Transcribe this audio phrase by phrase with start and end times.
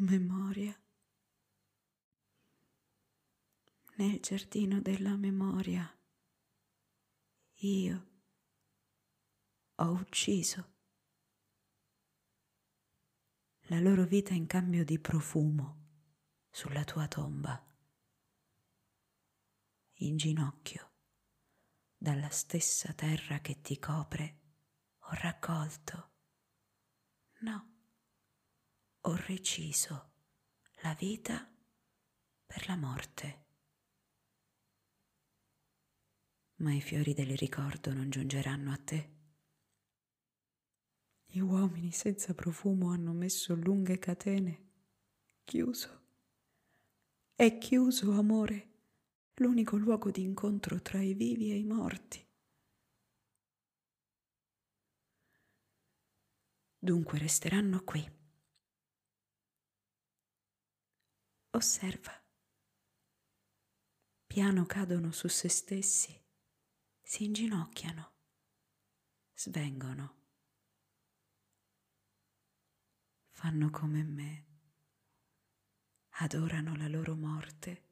[0.00, 0.80] Memoria.
[3.96, 5.92] Nel giardino della memoria
[7.56, 8.06] io
[9.74, 10.76] ho ucciso
[13.70, 15.86] la loro vita in cambio di profumo
[16.50, 17.62] sulla tua tomba,
[19.98, 20.90] in ginocchio,
[21.96, 24.40] dalla stessa terra che ti copre,
[24.98, 26.10] ho raccolto,
[27.40, 27.76] no,
[29.00, 30.12] ho reciso
[30.82, 31.50] la vita
[32.46, 33.46] per la morte.
[36.56, 39.16] Ma i fiori del ricordo non giungeranno a te.
[41.24, 44.66] Gli uomini senza profumo hanno messo lunghe catene.
[45.44, 46.06] Chiuso.
[47.34, 48.77] È chiuso, amore,
[49.38, 52.26] l'unico luogo di incontro tra i vivi e i morti.
[56.78, 58.16] Dunque resteranno qui.
[61.50, 62.12] Osserva.
[64.26, 66.16] Piano cadono su se stessi,
[67.02, 68.12] si inginocchiano,
[69.34, 70.18] svengono
[73.38, 74.46] fanno come me,
[76.22, 77.87] adorano la loro morte